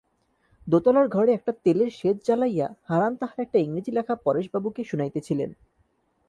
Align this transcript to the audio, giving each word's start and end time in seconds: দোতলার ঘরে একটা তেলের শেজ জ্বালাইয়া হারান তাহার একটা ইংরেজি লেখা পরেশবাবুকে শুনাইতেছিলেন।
দোতলার 0.67 1.07
ঘরে 1.07 1.31
একটা 1.33 1.51
তেলের 1.63 1.89
শেজ 1.89 2.17
জ্বালাইয়া 2.25 2.67
হারান 2.83 3.13
তাহার 3.15 3.39
একটা 3.39 3.57
ইংরেজি 3.59 3.91
লেখা 3.91 4.15
পরেশবাবুকে 4.15 4.81
শুনাইতেছিলেন। 4.83 5.49